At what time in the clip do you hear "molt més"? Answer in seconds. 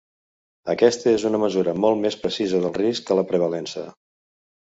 1.83-2.17